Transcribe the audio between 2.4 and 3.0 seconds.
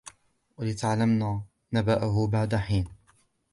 حين